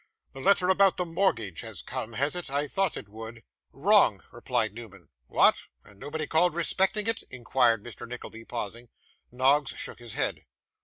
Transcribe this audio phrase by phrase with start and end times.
[0.33, 2.49] 'The letter about the mortgage has come, has it?
[2.49, 5.09] I thought it would.' 'Wrong,' replied Newman.
[5.27, 5.61] 'What!
[5.83, 8.07] and nobody called respecting it?' inquired Mr.
[8.07, 8.89] Nickleby, pausing.
[9.31, 10.41] Noggs shook his head.